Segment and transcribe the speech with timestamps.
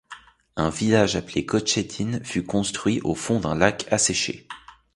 [0.55, 4.47] Un village appelé Kožetin fut construit au fond d'un lac asséché.